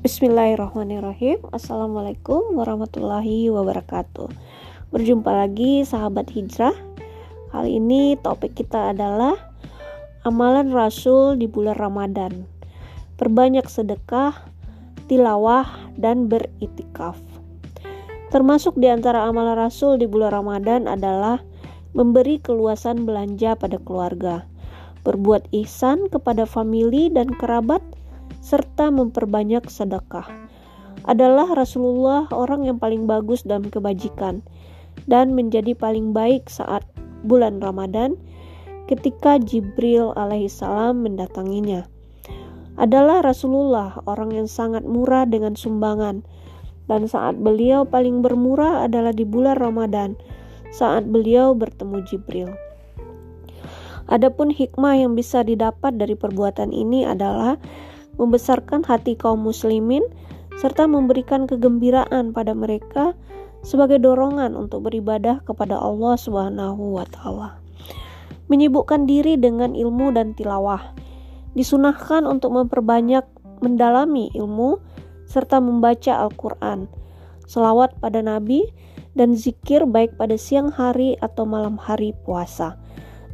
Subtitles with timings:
[0.00, 1.44] Bismillahirrahmanirrahim.
[1.52, 4.32] Assalamualaikum warahmatullahi wabarakatuh.
[4.96, 6.72] Berjumpa lagi sahabat hijrah.
[7.52, 9.36] Kali ini topik kita adalah
[10.24, 12.48] Amalan Rasul di bulan Ramadan.
[13.20, 14.32] Perbanyak sedekah,
[15.04, 15.68] tilawah,
[16.00, 17.20] dan beritikaf.
[18.32, 21.44] Termasuk di antara amalan Rasul di bulan Ramadan adalah
[21.92, 24.48] Memberi keluasan belanja pada keluarga
[25.04, 27.84] Berbuat ihsan kepada famili dan kerabat
[28.38, 30.26] serta memperbanyak sedekah.
[31.04, 34.46] Adalah Rasulullah orang yang paling bagus dalam kebajikan
[35.10, 36.86] dan menjadi paling baik saat
[37.26, 38.14] bulan Ramadan
[38.86, 41.86] ketika Jibril alaihissalam mendatanginya.
[42.80, 46.24] Adalah Rasulullah orang yang sangat murah dengan sumbangan
[46.90, 50.18] dan saat beliau paling bermurah adalah di bulan Ramadan
[50.74, 52.50] saat beliau bertemu Jibril.
[54.10, 57.54] Adapun hikmah yang bisa didapat dari perbuatan ini adalah
[58.16, 60.02] membesarkan hati kaum muslimin,
[60.58, 63.14] serta memberikan kegembiraan pada mereka
[63.60, 67.60] sebagai dorongan untuk beribadah kepada Allah Subhanahu wa taala.
[68.48, 70.96] Menyibukkan diri dengan ilmu dan tilawah.
[71.54, 73.26] Disunahkan untuk memperbanyak
[73.60, 74.80] mendalami ilmu
[75.30, 76.90] serta membaca Al-Qur'an,
[77.46, 78.66] selawat pada Nabi
[79.14, 82.74] dan zikir baik pada siang hari atau malam hari puasa.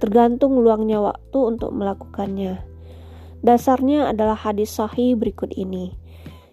[0.00, 2.71] Tergantung luangnya waktu untuk melakukannya.
[3.42, 5.98] Dasarnya adalah hadis sahih berikut ini.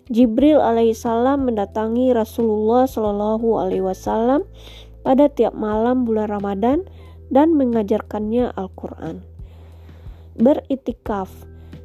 [0.09, 4.41] Jibril alaihissalam mendatangi Rasulullah shallallahu alaihi wasallam
[5.05, 6.81] pada tiap malam bulan Ramadan
[7.29, 9.21] dan mengajarkannya Al-Quran.
[10.41, 11.29] Beritikaf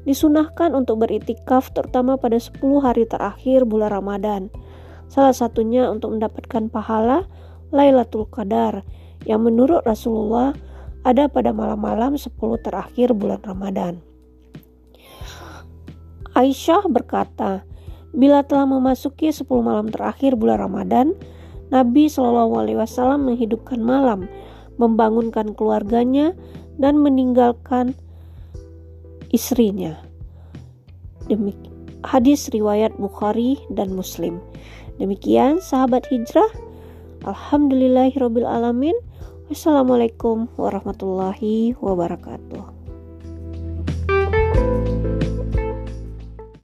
[0.05, 4.53] Disunahkan untuk beritikaf terutama pada 10 hari terakhir bulan Ramadan.
[5.09, 7.25] Salah satunya untuk mendapatkan pahala
[7.73, 8.85] Lailatul Qadar
[9.25, 10.53] yang menurut Rasulullah
[11.09, 14.14] ada pada malam-malam 10 terakhir bulan Ramadan.
[16.35, 17.63] Aisyah berkata,
[18.15, 21.15] bila telah memasuki 10 malam terakhir bulan Ramadan,
[21.71, 24.31] Nabi Shallallahu Alaihi Wasallam menghidupkan malam,
[24.79, 26.35] membangunkan keluarganya,
[26.79, 27.95] dan meninggalkan
[29.31, 29.99] istrinya.
[31.31, 31.55] Demi
[32.07, 34.39] hadis riwayat Bukhari dan Muslim.
[34.99, 36.51] Demikian sahabat hijrah.
[37.27, 38.95] Alhamdulillahirobbil alamin.
[39.51, 42.84] Wassalamualaikum warahmatullahi wabarakatuh.